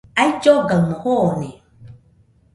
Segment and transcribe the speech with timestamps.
[0.21, 1.49] Aullogaɨmo joone.